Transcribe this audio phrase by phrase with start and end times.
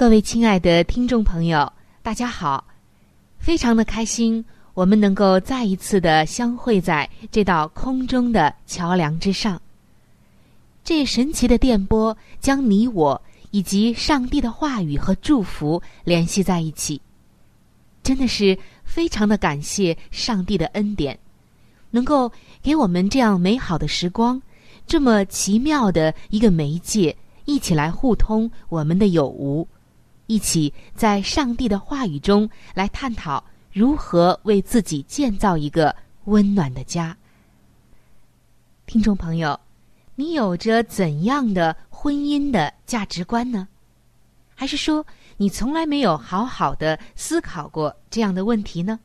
[0.00, 1.70] 各位亲爱的听众朋友，
[2.02, 2.64] 大家好！
[3.38, 4.42] 非常的开心，
[4.72, 9.60] 我们能够再一次的相会在这道空中的桥梁之上。
[10.82, 13.20] 这神奇的电波将你我
[13.50, 16.98] 以及上帝的话语和祝福联系在一起，
[18.02, 21.18] 真的是非常的感谢上帝的恩典，
[21.90, 24.40] 能够给我们这样美好的时光，
[24.86, 27.14] 这么奇妙的一个媒介，
[27.44, 29.68] 一起来互通我们的有无。
[30.30, 33.42] 一起在上帝的话语中来探讨
[33.72, 35.92] 如何为自己建造一个
[36.26, 37.16] 温暖的家。
[38.86, 39.58] 听众朋友，
[40.14, 43.66] 你有着怎样的婚姻的价值观呢？
[44.54, 45.04] 还是说
[45.36, 49.00] 你从来没有好好的思考过这样的问题呢？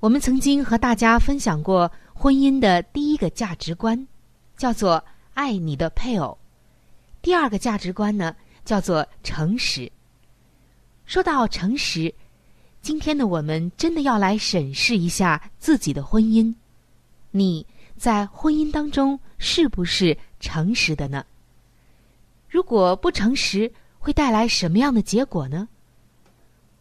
[0.00, 4.08] 我们曾经和大家分享过婚姻的第一个价值观，
[4.56, 5.04] 叫做
[5.34, 6.38] 爱你的配偶；
[7.20, 8.34] 第二个价值观呢？
[8.64, 9.90] 叫做诚实。
[11.04, 12.12] 说到诚实，
[12.80, 16.54] 今天的我们真的要来审视一下自己的婚姻。
[17.30, 21.24] 你在婚姻当中是不是诚实的呢？
[22.48, 25.68] 如果不诚实，会带来什么样的结果呢？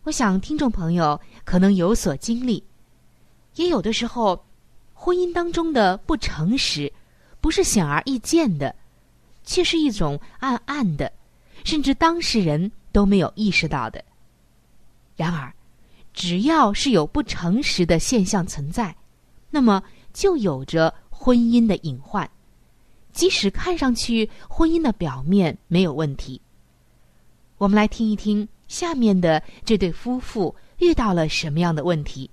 [0.04, 2.64] 我想听众朋友可能有所经历，
[3.56, 4.44] 也有的时候，
[4.94, 6.92] 婚姻当中的不诚实，
[7.40, 8.76] 不是显而易见的，
[9.44, 11.12] 却是一种暗暗的。
[11.64, 14.04] 甚至当事人都没有意识到的。
[15.16, 15.54] 然而，
[16.14, 18.96] 只要是有不诚实的现象存在，
[19.50, 19.84] 那么
[20.14, 22.30] 就有着婚姻的隐患。
[23.14, 26.42] 即使看上去婚姻的表面没有问题，
[27.58, 32.30] 我们来听一听下面的这对夫妇遇到了什么样的问题。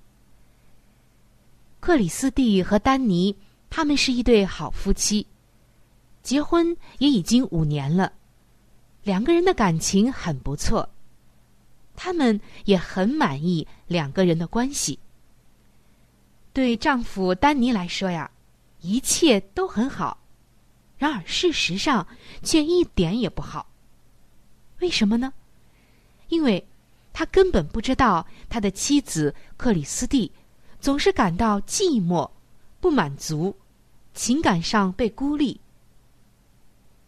[1.81, 3.35] 克里斯蒂和丹尼
[3.69, 5.27] 他们是一对好夫妻，
[6.23, 8.13] 结婚也已经五年了。
[9.09, 10.87] 两个人的感情很不错，
[11.95, 14.99] 他们也很满意两个人的关系。
[16.53, 18.29] 对丈夫丹尼来说呀，
[18.81, 20.15] 一切都很好，
[20.95, 22.05] 然而事实上
[22.43, 23.65] 却一点也不好。
[24.79, 25.33] 为什么呢？
[26.27, 26.63] 因为
[27.11, 30.31] 他根本不知道他的妻子克里斯蒂
[30.79, 32.29] 总是感到寂寞、
[32.79, 33.57] 不满足，
[34.13, 35.59] 情感上被孤立。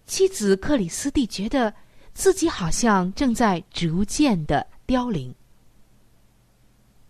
[0.08, 1.72] 妻子克里斯蒂觉得
[2.14, 5.34] 自己好像正在逐渐的凋零，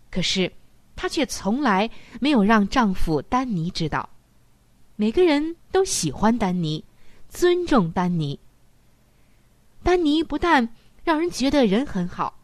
[0.09, 0.51] 可是
[0.95, 1.89] 她却从来
[2.19, 4.07] 没有让丈夫丹尼知道。
[4.95, 6.83] 每个人都喜欢丹尼，
[7.27, 8.39] 尊重丹尼。
[9.81, 10.69] 丹尼不但
[11.03, 12.38] 让人觉得人很好，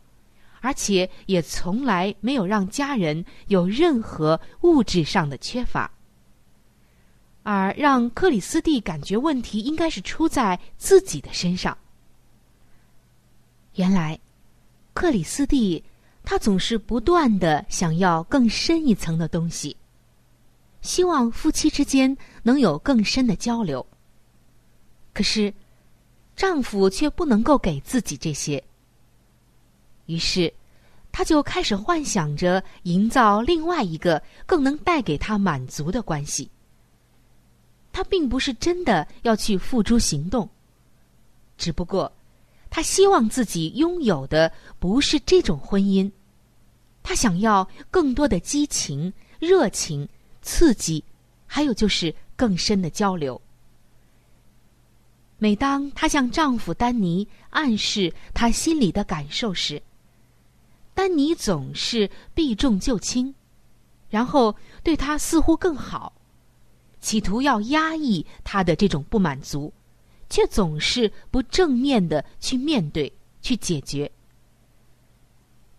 [0.60, 5.92] 而且也从来没有让家人有任何物质上的缺乏。
[7.44, 11.78] 而让克里斯蒂感觉问题应该是出在自己的身上。
[13.78, 14.20] 原来，
[14.96, 15.84] 克里斯蒂
[16.24, 19.78] 他总是不断的想要更深一层的东西，
[20.82, 23.86] 希望夫妻之间能有更深的交流。
[25.14, 25.54] 可是，
[26.36, 28.64] 丈夫却不能够给自己这些。
[30.08, 30.52] 于是，
[31.12, 36.50] 他就开始幻想着营造另外一个更能带给他满足的关系。
[37.92, 40.50] 他并不是真的要去付诸行动，
[41.60, 42.12] 只不过，
[42.70, 46.12] 她希望自己拥有的不是这种婚姻，
[47.02, 50.08] 她想要更多的激情、热情、
[50.42, 51.04] 刺激，
[51.46, 53.42] 还有就是更深的交流。
[55.40, 59.82] 每当她向丈夫丹尼暗示她心里的感受时，
[60.94, 63.34] 丹尼总是避重就轻，
[64.10, 66.12] 然后对她似乎更好，
[67.00, 69.72] 企图要压抑她的这种不满足，
[70.30, 74.12] 却总是不正面的去面对、去解决。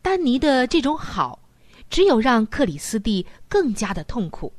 [0.03, 1.39] 丹尼的这种好，
[1.91, 4.53] 只有让克里斯蒂更加的痛苦。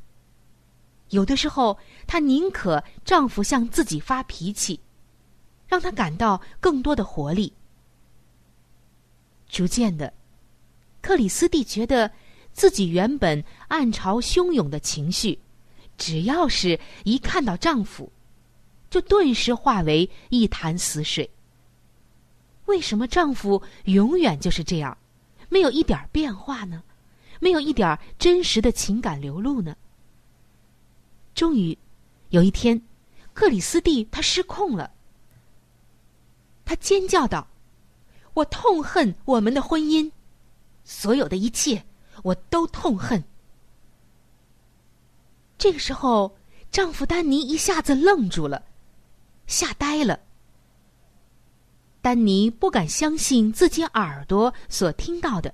[1.10, 4.80] 有的时候，她宁可丈夫向自己发脾气。
[5.68, 7.54] 让她感到更多的活力。
[9.48, 10.12] 逐渐的，
[11.00, 12.12] 克里斯蒂觉得
[12.54, 15.38] 自己原本暗潮汹涌的情绪，
[15.96, 18.12] 只要是一看到丈夫，
[18.90, 21.30] 就顿时化为一潭死水。
[22.66, 24.98] 为什么丈夫永远就是这样，
[25.50, 26.84] 没有一点变化呢？
[27.40, 29.76] 没有一点真实的情感流露呢？
[31.34, 31.78] 终于，
[32.30, 32.82] 有一天，
[33.34, 34.92] 克里斯蒂她失控了。
[36.66, 37.48] 他尖叫道
[38.36, 40.12] ：“我痛恨我们的婚姻，
[40.84, 41.84] 所有的一切
[42.22, 43.24] 我都痛恨。”
[45.58, 46.38] 这个时候，
[46.70, 48.64] 丈夫丹尼一下子愣住了，
[49.50, 50.18] 吓呆了。
[52.02, 55.54] 丹尼不敢相信自己耳朵所听到的。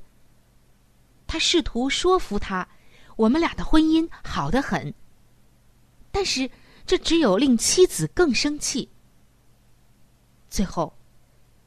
[1.26, 2.68] 他试图说服他
[3.16, 4.94] ：“我们俩的婚姻好得很。”
[6.12, 6.48] 但是
[6.86, 8.88] 这只有令妻子更生气。
[10.50, 10.94] 最后。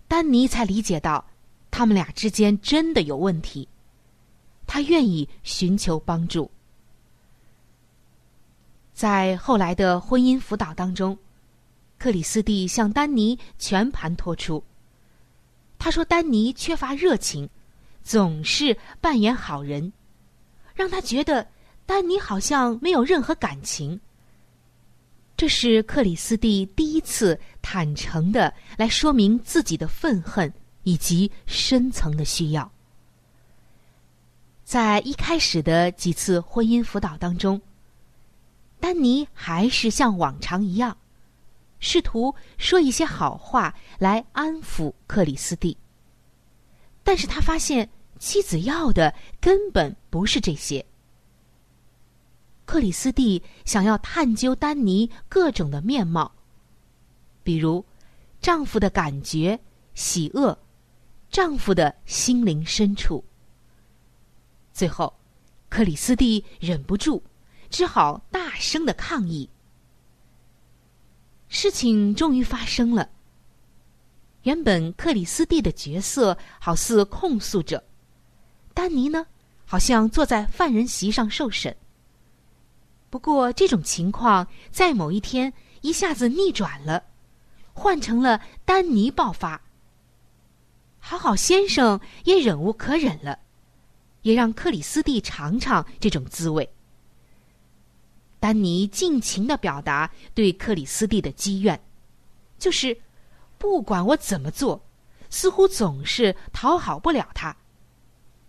[0.07, 1.23] 丹尼才理解到，
[1.71, 3.69] 他们俩之间真的有问题。
[4.67, 6.51] 他愿意寻求帮助。
[8.95, 11.19] 在后来的婚姻辅导当中，
[11.99, 14.63] 克里斯蒂向丹尼全盘托出。
[15.79, 17.49] 他说：“丹尼缺乏热情，
[18.03, 19.93] 总是扮演好人，
[20.75, 21.47] 让他觉得
[21.87, 24.01] 丹尼好像没有任何感情。”
[25.37, 30.53] 这是克里斯蒂第一次坦诚的来说明自己的愤恨
[30.83, 32.69] 以及深层的需要。
[34.65, 37.61] 在一开始的几次婚姻辅导当中，
[38.81, 40.97] 丹尼还是像往常一样，
[41.81, 45.77] 试图说一些好话来安抚克里斯蒂。
[47.03, 47.89] 但是他发现
[48.19, 50.85] 妻子要的根本不是这些。
[52.65, 56.31] 克里斯蒂想要探究丹尼各种的面貌，
[57.43, 57.83] 比如
[58.41, 59.59] 丈夫的感觉、
[59.95, 60.59] 喜恶，
[61.31, 63.25] 丈夫的心灵深处。
[64.73, 65.19] 最后，
[65.71, 67.23] 克里斯蒂忍不住，
[67.71, 69.49] 只好大声的抗议。
[71.49, 73.09] 事情终于发生了。
[74.43, 77.83] 原本克里斯蒂的角色好似控诉者，
[78.73, 79.27] 丹尼呢，
[79.65, 81.77] 好像坐在犯人席上受审。
[83.11, 87.03] 不过，这种情况在某一天一下子逆转了，
[87.73, 89.61] 换成了丹尼爆发。
[90.99, 93.39] 好好先生也忍无可忍了，
[94.23, 96.71] 也让克里斯蒂尝尝这种滋味。
[98.41, 101.81] 丹尼尽情的表达对克里斯蒂的积怨，
[102.59, 102.97] 就是
[103.59, 104.81] 不管我怎么做，
[105.29, 107.57] 似乎总是讨好不了他。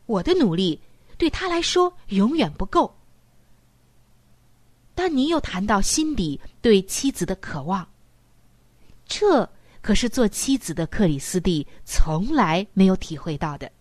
[0.06, 0.82] 我的努力
[1.18, 2.96] 对他来说永远不够。
[4.96, 7.88] 丹尼又谈到心底对妻子的渴望，
[9.06, 9.50] 这
[9.82, 13.72] 可是做妻子的克里斯蒂从来没有体会到的。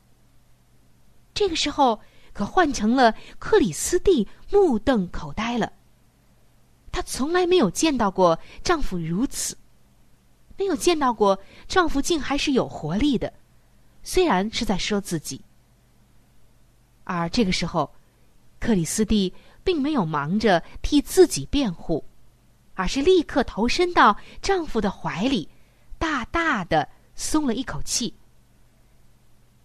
[1.35, 2.01] 这个时候，
[2.33, 5.73] 可换成了克里斯蒂目瞪口呆了。
[6.91, 9.57] 她从来没有见到过丈夫如此，
[10.57, 13.33] 没有见到过丈夫竟还是有活力的，
[14.03, 15.41] 虽然是在说自己。
[17.05, 17.91] 而这个时候，
[18.59, 19.33] 克里斯蒂。
[19.65, 22.03] 并没有忙着替自己辩护，
[22.73, 25.47] 而是立刻投身到丈夫的怀里，
[25.99, 28.15] 大大的松了一口气。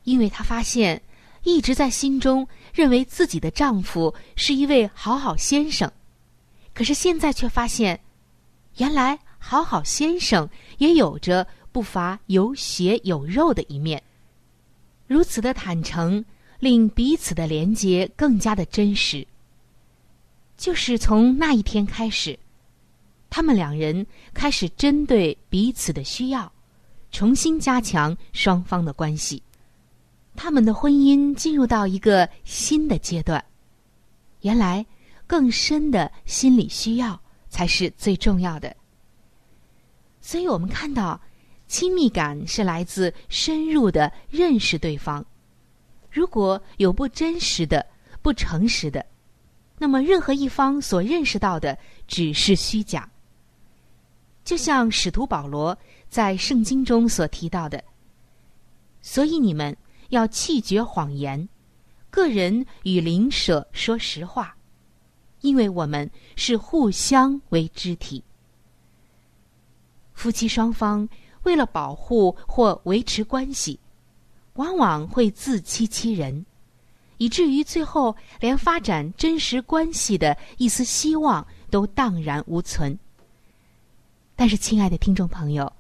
[0.04, 1.02] 因为她发现，
[1.44, 5.90] 一直在心中认为自己的丈夫是一位好好先生，
[6.74, 8.00] 可是现在却发现，
[8.78, 14.02] 原来好好先生也有着不乏有血有肉的一面。
[15.06, 16.24] 如此的坦诚，
[16.60, 19.28] 令彼此的连结更加的真实。
[20.58, 22.38] 就是从那一天开始，
[23.30, 26.52] 他们两人开始针对彼此的需要，
[27.12, 29.44] 重新加强双方的关系。
[30.36, 33.44] 他们的婚姻进入到一个新的阶段。
[34.42, 34.86] 原来，
[35.34, 38.76] 更深的心理需要才是最重要的。
[40.22, 41.20] 所以我们看到，
[41.66, 45.26] 亲密感是来自深入的认识对方。
[46.12, 47.84] 如果有不真实的、
[48.22, 49.04] 不诚实的，
[49.80, 51.76] 那么任何一方所认识到的
[52.08, 53.10] 只是虚假。
[54.44, 55.76] 就像使徒保罗
[56.10, 57.84] 在圣经中所提到的，
[59.02, 59.76] 所以你们
[60.10, 61.50] 要弃绝谎言，
[62.12, 64.56] 个人与邻舍说实话，
[65.44, 68.24] 因为我们是互相为肢体。
[70.14, 71.08] 夫妻双方
[71.44, 73.78] 为了保护或维持关系，
[74.54, 76.46] 往往会自欺欺人，
[77.18, 82.98] 以至于最后连发展真实关系的一丝希望都荡然无存。
[84.36, 85.72] 但是，亲爱的听众朋友，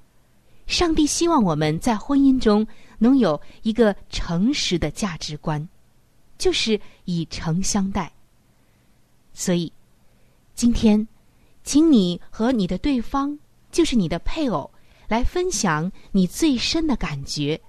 [0.68, 2.68] 上帝希望我们在婚姻中
[2.98, 5.66] 能有一个诚实的价值观，
[6.38, 8.12] 就是以诚相待。
[9.34, 9.72] 所以，
[10.56, 11.08] 今天，
[11.64, 13.38] 请你和你的对方。
[13.72, 14.70] 就是你的配偶
[15.08, 17.60] 来分享你最深的感觉、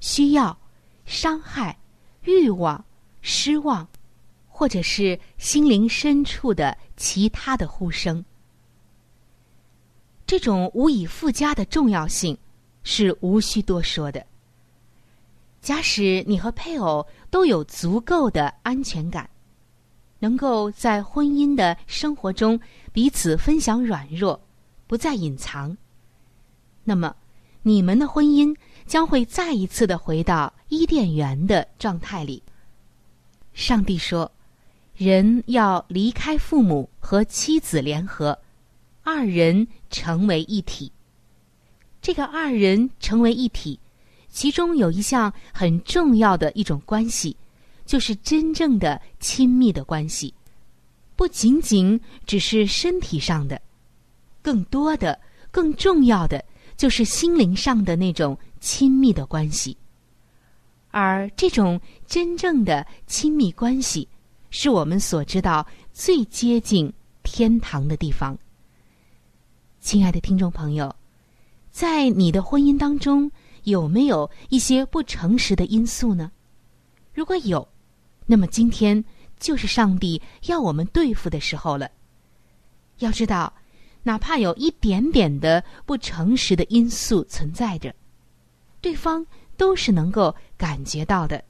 [0.00, 0.58] 需要、
[1.04, 1.78] 伤害、
[2.22, 2.82] 欲望、
[3.20, 3.86] 失望，
[4.48, 8.24] 或者是心灵深处的其他的呼声。
[10.26, 12.34] 这种无以复加的重要性
[12.82, 14.24] 是无需多说的。
[15.60, 19.28] 假使你和配偶都有足够的安全感，
[20.20, 22.60] 能够在婚姻的生活中
[22.92, 24.40] 彼此分享软弱。
[24.86, 25.76] 不再隐藏，
[26.82, 27.14] 那么
[27.62, 32.42] 你们的婚姻将会再一次的回到伊甸园的状态里。
[33.52, 34.28] 上帝说
[34.96, 38.36] ：“人要离开父母和妻子联合，
[39.04, 40.90] 二人成为一体。”
[42.02, 43.78] 这个二人成为一体，
[44.28, 47.36] 其中有一项很重要的一种关系，
[47.90, 50.32] 就是真正的亲密的关系，
[51.16, 53.60] 不仅仅只是身体上的。
[54.40, 55.18] 更多的、
[55.50, 56.44] 更重要的，
[56.76, 59.76] 就是心灵上的那种亲密的关系，
[60.92, 64.06] 而这种真正的亲密关系，
[64.50, 66.92] 是我们所知道最接近
[67.24, 68.38] 天堂的地方。
[69.80, 70.94] 亲爱的听众朋友，
[71.72, 73.28] 在你的婚姻当中，
[73.64, 76.30] 有没有一些不诚实的因素呢？
[77.12, 77.66] 如果有，
[78.30, 79.04] 那么今天
[79.40, 81.90] 就是上帝要我们对付的时候了。
[82.98, 83.52] 要知道。
[84.02, 87.94] 哪怕有一点点的不诚实的因素存在着，
[88.80, 89.26] 对方
[89.58, 91.44] 都是能够感觉到的。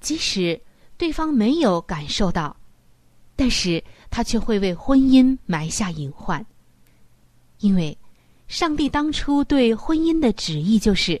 [0.00, 0.58] 即使
[0.96, 2.56] 对方没有感受到，
[3.36, 6.42] 但是他却会为婚姻埋下隐患。
[7.58, 7.94] 因为，
[8.48, 11.20] 上帝当初对婚姻的旨意就是，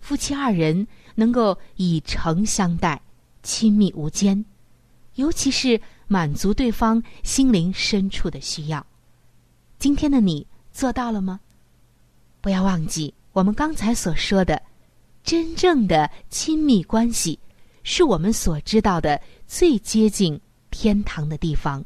[0.00, 3.00] 夫妻二人能够以诚相待，
[3.46, 4.44] 亲密无间，
[5.14, 8.84] 尤其是满足对方心灵深处的需要。
[9.78, 11.38] 今天的你做到了吗？
[12.40, 14.60] 不要忘记我们刚才所说的，
[15.22, 17.38] 真正的亲密关系，
[17.84, 20.40] 是我们所知道的最接近
[20.72, 21.84] 天堂的地方。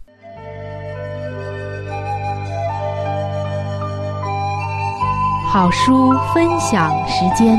[5.53, 7.59] 好书分享时间，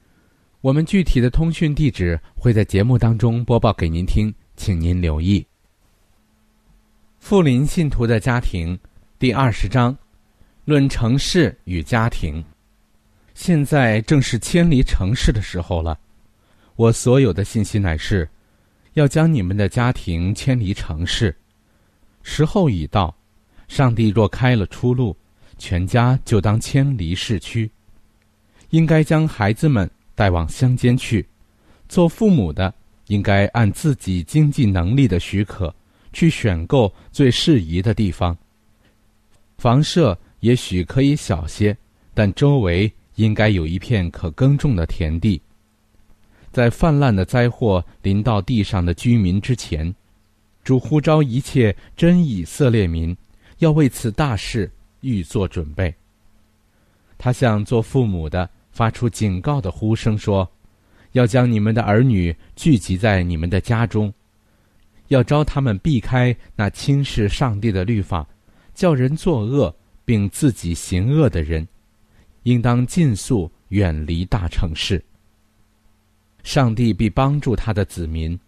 [0.61, 5.43] 我们具体的通讯地址会在节目当中播报给您听，请您留意。
[7.17, 8.77] 富林信徒的家庭
[9.17, 9.97] 第二十章，
[10.65, 12.43] 论城市与家庭。
[13.33, 15.99] 现在正是迁离城市的时候了，
[16.75, 18.29] 我所有的信息乃是，
[18.93, 21.35] 要将你们的家庭迁离城市。
[22.21, 23.15] 时候已到，
[23.67, 25.17] 上帝若开了出路，
[25.57, 27.71] 全家就当迁离市区。
[28.69, 29.89] 应该将孩子们。
[30.15, 31.25] 带往乡间去，
[31.89, 32.73] 做父母的
[33.07, 35.73] 应该按自己经济能力的许可，
[36.13, 38.37] 去选购最适宜的地方。
[39.57, 41.75] 房舍也许可以小些，
[42.13, 45.41] 但周围应该有一片可耕种的田地。
[46.51, 49.93] 在泛滥的灾祸临到地上的居民之前，
[50.63, 53.15] 主呼召一切真以色列民，
[53.59, 55.93] 要为此大事预做准备。
[57.17, 60.49] 他向做父母的发出警告的呼声说
[61.13, 64.13] ：“要将你们的儿女聚集在你们的家中。”
[65.09, 68.25] 要招他们避开那轻视上帝的律法、
[68.73, 69.75] 叫人作恶
[70.05, 71.67] 并自己行恶的人，
[72.43, 75.03] 应当尽速远离大城市。
[76.43, 78.39] 上帝必帮助他的子民，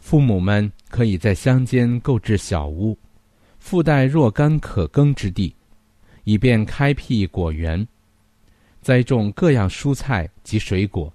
[0.00, 2.98] 父母们可以在乡间购置小屋，
[3.60, 5.54] 附带若干可耕之地，
[6.24, 7.86] 以便开辟果园，
[8.86, 11.12] 栽种各样蔬菜及水果。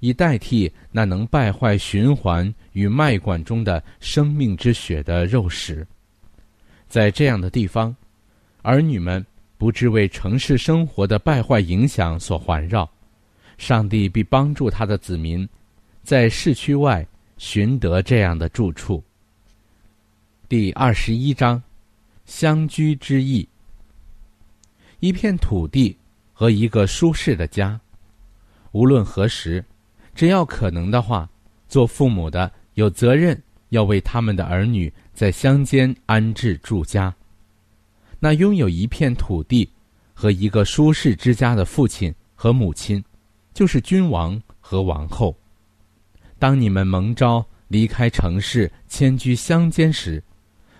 [0.00, 5.86] 以代替那能败坏循环与脉管中的生命之血的肉食，
[6.86, 7.96] 在这样的地方，
[8.60, 9.24] 儿女们
[9.56, 12.86] 不致为城市生活的败坏影响所环绕，
[13.56, 15.48] 上帝必帮助他的子民，
[16.02, 17.04] 在市区外
[17.38, 19.02] 寻得这样的住处。
[20.46, 21.60] 第二十一章，
[22.26, 23.48] 乡居之意。
[25.00, 25.96] 一片土地
[26.38, 27.80] 和一个舒适的家，
[28.70, 29.64] 无论何时。
[30.14, 31.28] 只要可能的话，
[31.66, 33.36] 做父母的有责任
[33.70, 37.12] 要为他们的儿女在乡间安置住家。
[38.20, 39.68] 那拥有一片土地
[40.14, 43.02] 和一个舒适之家的父亲和母亲，
[43.52, 45.36] 就是君王和王后。
[46.38, 50.22] 当你们蒙召离开城市迁居乡间时，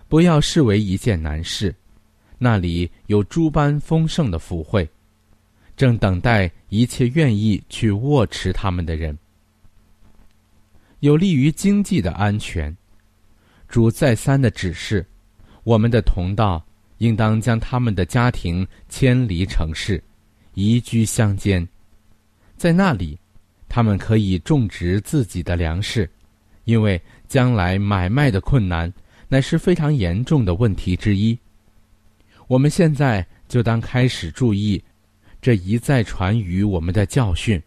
[0.06, 1.74] 不要视为一件难事，
[2.38, 4.88] 那里有诸般丰盛的福惠，
[5.78, 9.16] 正等待一切愿意去握持他们的人。
[10.98, 12.76] 有利于经济的安全。
[13.68, 15.06] 主再三的指示，
[15.62, 16.60] 我们的同道
[16.96, 20.02] 应当将他们的家庭迁离城市，
[20.54, 21.66] 移居乡间，
[22.56, 23.16] 在那里，
[23.68, 26.10] 他们可以种植自己的粮食，
[26.64, 28.92] 因为将来买卖的困难
[29.28, 31.38] 乃是非常严重的问题之一。
[32.48, 34.82] 我们现在就当开始注意
[35.48, 37.58] 这一再传于我们的教训：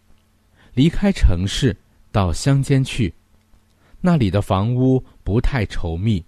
[0.75, 1.75] 离开城市
[2.11, 3.11] 到乡间去。
[4.01, 6.23] 那里的房屋不太稠密，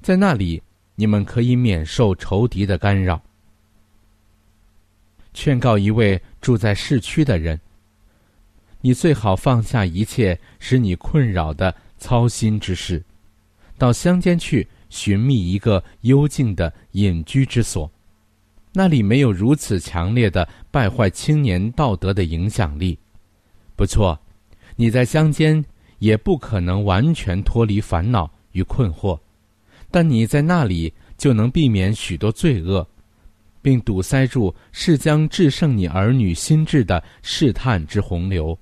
[0.00, 0.62] 在那里
[0.94, 3.20] 你们可以免受仇敌的干扰。
[5.34, 7.60] 劝告一位住在市区的人：
[8.80, 13.02] 你最好放下一切使你困扰的操心之事，
[13.76, 17.90] 到乡间去寻觅一个幽静的隐居之所，
[18.72, 22.98] 那里没有如此强烈的败坏青年道德的影响力。
[23.76, 24.18] 不错，
[24.76, 25.64] 你在乡间。
[25.98, 29.16] 也不可能完全脱离烦恼与困惑，
[29.88, 32.84] 但你在那里就能避免许多罪恶，
[33.62, 38.58] 并堵塞住是将制胜你儿女心智的试探之洪流。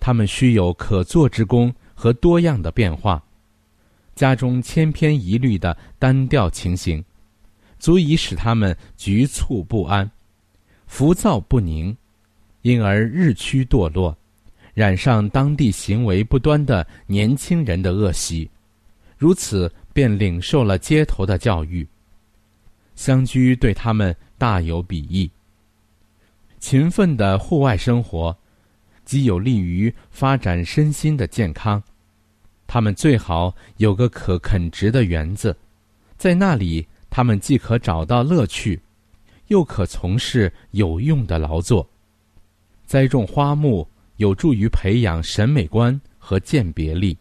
[0.00, 3.22] 他们须有可做之功和多样的变化，
[4.16, 7.00] 家中千篇一律的单调情形，
[7.80, 10.08] 足以使他们局促不安、
[10.86, 11.96] 浮躁不宁，
[12.62, 14.16] 因而日趋堕落。
[14.72, 18.48] 染上当地行为不端的年轻人的恶习，
[19.18, 21.86] 如此便领受了街头的教育。
[22.94, 25.28] 乡居对他们大有裨益。
[26.60, 28.34] 勤奋的户外生活，
[29.04, 31.82] 极有利于发展身心的健康。
[32.66, 35.54] 他们最好有个可垦植的园子，
[36.16, 38.80] 在那里他们既可找到乐趣，
[39.48, 41.86] 又可从事有用的劳作，
[42.86, 43.86] 栽种花木。
[44.16, 47.16] 有助于培养审美观和鉴别力，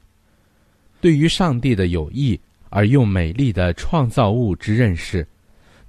[0.99, 2.37] 对于上帝的有益
[2.69, 5.25] 而又美丽的创造物之认识，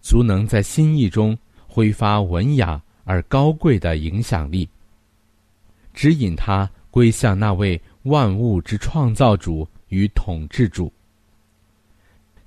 [0.01, 1.37] 足能在心意中
[1.67, 4.69] 挥发文雅而高贵的影响力，
[5.93, 10.93] 指引他归向那位万物之创造主与统治主。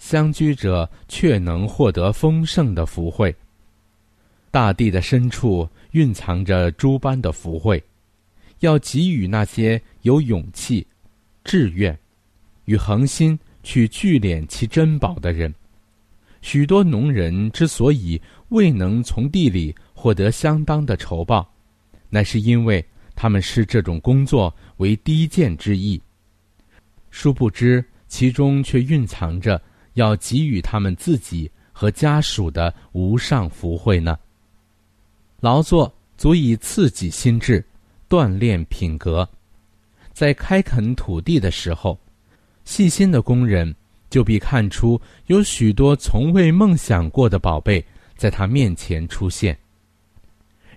[0.03, 3.33] 相居者却能获得丰盛的福慧。
[4.51, 7.81] 大地的深处蕴藏着诸般的福慧。
[8.59, 10.85] 要给予那些有勇气、
[11.45, 11.97] 志愿
[12.65, 15.53] 与恒心去聚敛其珍宝的人。
[16.41, 21.49] 许多农人之所以未能从地里获得相当的酬报，
[22.09, 22.85] 乃是因为
[23.15, 26.01] 他们视这种工作为低贱之意。
[27.09, 29.61] 殊不知，其中却蕴藏着
[29.93, 34.17] 要给予他们自己和家属的无上福慧呢。
[35.39, 37.63] 劳作足以刺激心智。
[38.09, 39.27] 锻炼品格，
[40.11, 41.97] 在开垦土地的时候，
[42.63, 43.75] 细心的工人
[44.07, 47.83] 就必看出有许多从未梦想过的宝贝
[48.15, 49.57] 在他面前出现。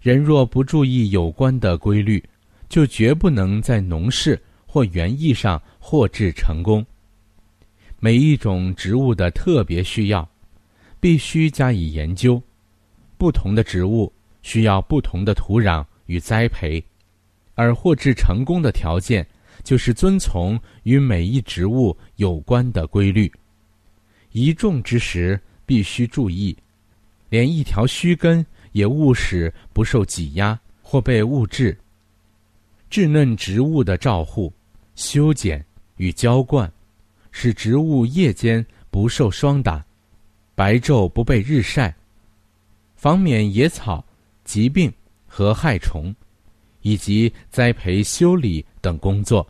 [0.00, 2.24] 人若不注意有关的规律，
[2.70, 6.82] 就绝不能在农事或园艺上获致成功。
[7.98, 10.28] 每一种植物的特别需要，
[11.00, 12.42] 必须加以研究。
[13.18, 16.82] 不同的植物需要不同的土壤与栽培，
[17.54, 19.26] 而获致成功的条件。
[19.64, 23.32] 就是遵从与每一植物有关的规律，
[24.30, 26.56] 一种之时必须注意，
[27.30, 31.76] 连一条须根也勿使不受挤压或被误治。
[32.88, 34.52] 稚嫩植物的照护、
[34.94, 35.64] 修剪
[35.96, 36.70] 与浇灌，
[37.38, 39.84] 使植物夜间不受霜打，
[40.54, 41.94] 白昼不被日晒，
[42.94, 44.02] 防免野草、
[44.42, 44.90] 疾病
[45.26, 46.14] 和害虫，
[46.80, 49.46] 以及栽培、修理等工作。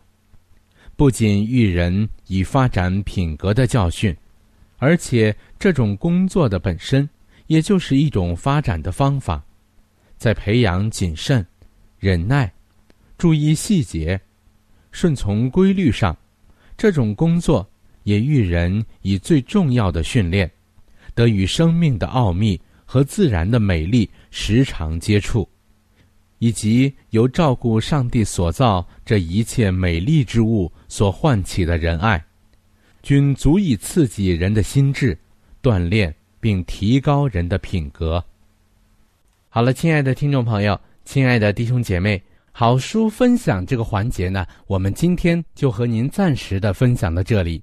[0.96, 4.14] 不仅育人以发展品格的教训，
[4.78, 7.08] 而且这种工作的本身，
[7.46, 9.40] 也就是一种发展的方法，
[10.16, 11.46] 在培养谨慎、
[12.00, 12.52] 忍耐、
[13.16, 14.20] 注意细节、
[14.90, 16.16] 顺从规律上，
[16.76, 17.64] 这种工作
[18.06, 20.48] 也育人以最重要的训练，
[21.12, 25.46] 得与生命的奥秘和自然的美丽时常接触。
[26.38, 32.22] 以及由照顾上帝所造这一切美丽之物所唤起的仁爱，
[33.02, 35.18] 均足以刺激人的心智，
[35.62, 38.22] 锻炼并提高人的品格。
[39.48, 47.62] 好了，亲爱的听众朋友，亲爱的弟兄姐妹，好书分享这个环节呢，我们今天就和您暂时的分享到这里。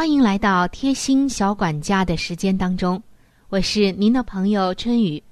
[0.00, 3.02] 欢迎来到贴心小管家的时间当中，
[3.50, 5.22] 我是您的朋友春雨。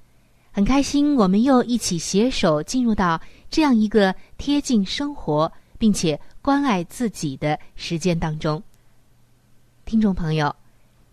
[0.53, 8.63] 很开心，我们又一起携手进入到这样一个贴近生活并且关爱自己的时间当中。
[9.87, 10.55] 听众朋友，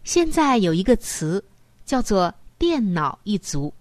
[0.03, 1.41] 现在有一个词
[1.85, 3.73] 叫做“电脑一族”，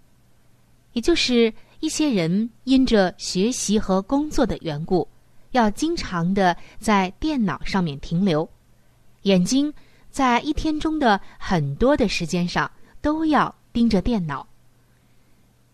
[0.94, 5.08] 也就是一些人因着学习和工作的缘故，
[5.50, 8.48] 要经常的在电脑上面停留，
[9.24, 9.72] 眼睛
[10.10, 12.70] 在一天中的很多的时间上
[13.02, 14.46] 都要盯着电脑。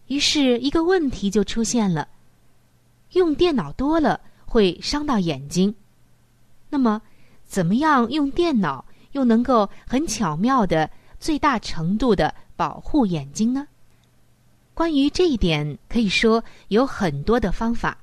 [0.08, 2.08] 于是，一个问题就出现了：
[3.12, 5.72] 用电脑多了会伤到眼睛。
[6.68, 7.00] 那么，
[7.44, 13.68] 怎么样用电脑又能够很巧妙的、最大程度的保护眼睛呢？
[14.74, 17.98] 关于这一点，可以说有很多的方法。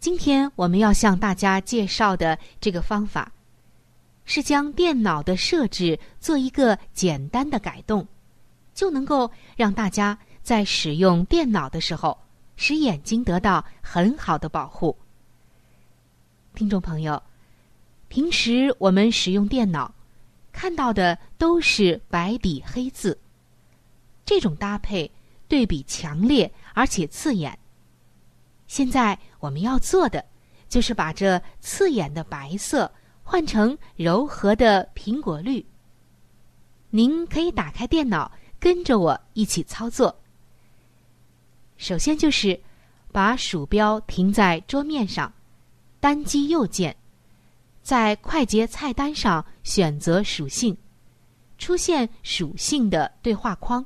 [0.00, 3.30] 今天我们要向大家介绍的这个方法，
[4.24, 8.06] 是将电脑的设置做一个简单的改动，
[8.74, 10.18] 就能够让大家。
[10.42, 12.18] 在使用电脑的时候，
[12.56, 14.98] 使眼睛得到很好的保护。
[16.52, 17.22] 听众朋友，
[18.08, 19.94] 平时我们使用电脑，
[20.50, 23.16] 看到的都是白底黑字，
[24.24, 25.08] 这种搭配
[25.46, 27.56] 对比强烈而且刺眼。
[28.66, 30.24] 现在我们要做的，
[30.68, 32.92] 就是把这刺眼的白色
[33.32, 35.64] 换成柔和的苹果绿。
[36.90, 40.14] 您可以打开电脑，跟着我一起操作。
[41.78, 42.60] 首先就是
[43.10, 45.32] 把鼠标停在桌面上，
[45.98, 46.94] 单击右键，
[47.82, 50.76] 在快捷菜单上选择属性，
[51.56, 53.82] 出现属性的对话框。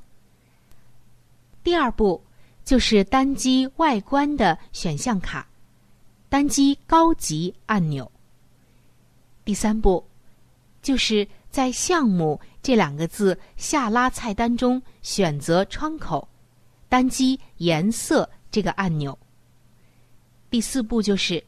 [1.63, 2.21] 第二步
[2.65, 5.47] 就是单击外观的选项卡，
[6.29, 8.11] 单击高级按钮。
[9.47, 10.05] 第三步
[10.83, 16.29] 就是在项目这两个字下拉菜单中选择窗口。
[16.89, 19.17] 单击颜色这个按钮。
[20.51, 21.43] 第四步就是，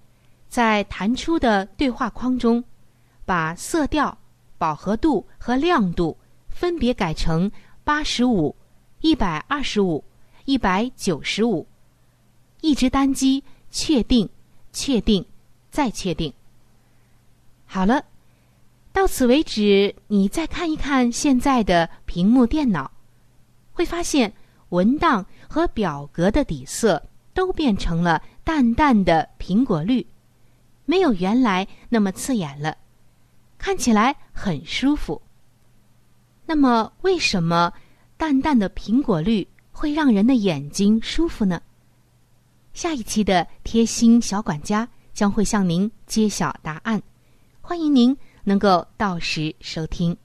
[0.49, 2.63] 在弹出的对话框中，
[3.25, 4.17] 把色调
[4.59, 6.17] 饱和度和亮度
[6.49, 7.51] 分别改成
[7.83, 8.55] 八十五、
[9.01, 10.05] 一百二十五、
[10.45, 11.67] 一百九十五，
[12.61, 14.29] 一直单击确定、
[14.73, 15.25] 确定、
[15.71, 16.33] 再确定。
[17.71, 18.03] 好了，
[18.95, 19.95] 到此为止。
[20.07, 22.91] 你再看一看现在的屏幕电脑，
[23.75, 24.33] 会发现
[24.71, 30.05] 文档和表格的底色都变成了淡淡的苹果绿，
[30.87, 32.75] 没有原来那么刺眼了，
[33.59, 35.21] 看起来很舒服。
[36.47, 37.71] 那么，为什么
[38.17, 41.61] 淡淡的苹果绿会让人的眼睛舒服呢？
[42.73, 47.03] 下一期的贴心小管家将会向您揭晓答案。
[47.69, 50.17] 欢迎您能够到时收听。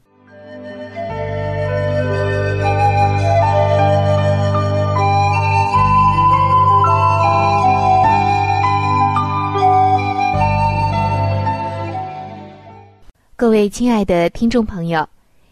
[13.35, 15.05] 各位亲爱的听众朋友，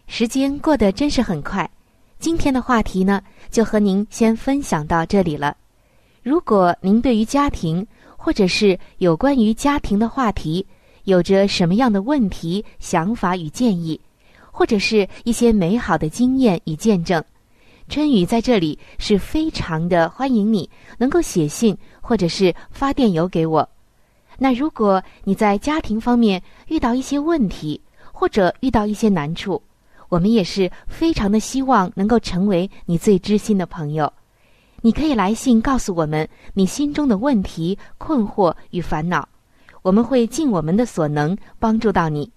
[0.06, 1.70] 时间过得真是很快。
[2.18, 5.54] 今天的话题呢，就和您先分享到这里了。
[6.22, 10.66] 如果您对于家庭，或者是有关于家庭的话题，
[11.04, 14.00] 有着什么样的问题、想法与建议，
[14.50, 17.22] 或者是一些美好的经验与见证，
[17.88, 23.68] 春雨在这里是非常的欢迎你能够写信或者是发电邮给我。
[24.38, 27.80] 那如果你在家庭方面遇到一些问题，
[28.12, 29.62] 或者遇到一些难处，
[30.08, 34.12] 我们也是非常的希望能够成为你最知心的朋友。
[34.80, 39.28] 你可以来信告诉我们你心中的问题、困惑与烦恼。
[39.82, 42.30] 我们会尽我们的所能帮助到你。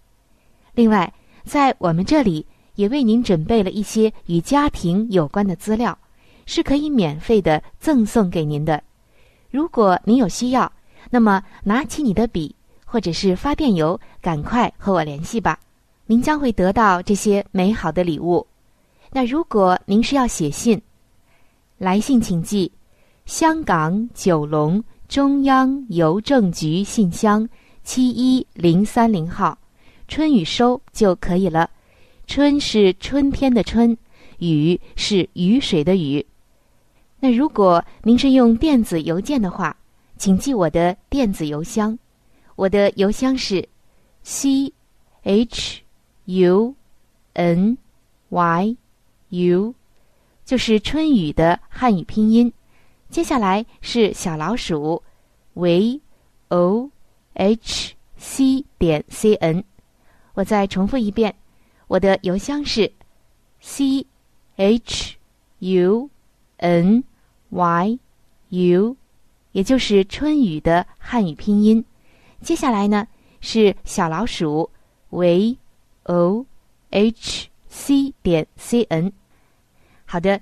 [0.74, 5.98] 另外，在我们这里也为您准备了一些与家庭有关的资料，
[6.46, 8.84] 是可以免费的赠送给您的。
[9.50, 10.72] 如果您有需要，
[11.10, 12.54] 那么拿起你的笔
[12.84, 15.60] 或者是发电邮，赶快和我联系吧。
[16.08, 18.46] 您将会得到这些美好的礼物。
[19.12, 20.82] 那如果您是要写信，
[21.78, 22.72] 来信请寄
[23.26, 24.84] 香港九龙。
[25.08, 27.48] 中央邮政局信箱
[27.84, 29.58] 七一零三零号，
[30.08, 31.70] 春雨收就可以了。
[32.26, 33.96] 春是春天的春，
[34.40, 36.26] 雨是雨水的雨。
[37.20, 39.78] 那如果您是用电子邮件的话，
[40.18, 41.98] 请记我的电子邮箱。
[42.56, 43.68] 我的邮箱是
[44.24, 44.74] c
[45.22, 45.82] h
[46.26, 46.74] u
[47.34, 47.78] n
[48.30, 48.76] y
[49.30, 49.76] u，
[50.44, 52.52] 就是春雨的汉语拼音。
[53.10, 55.02] 接下来是小老鼠
[55.54, 56.02] ，v
[56.50, 56.90] o
[57.34, 59.64] h c 点 c n。
[60.34, 61.34] 我再重复一遍，
[61.88, 62.92] 我的邮箱是
[63.62, 64.06] c
[64.58, 65.16] h
[65.60, 66.10] u
[66.58, 67.04] n
[67.50, 68.00] y
[68.50, 68.98] u，
[69.52, 71.86] 也就是春雨的汉语拼音。
[72.42, 73.08] 接下来呢
[73.40, 74.70] 是小老鼠
[75.12, 75.58] ，v
[76.04, 76.46] o
[76.90, 79.14] h c 点 c n。
[80.06, 80.42] 好的。